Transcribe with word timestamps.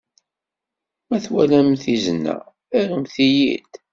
Ma 1.07 1.17
twalamt 1.25 1.83
izen-a, 1.95 2.35
arumt-iyi-d. 2.77 3.71